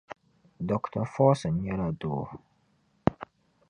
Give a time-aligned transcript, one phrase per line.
[0.69, 1.03] Dr.
[1.13, 2.23] Forson nyɛla doo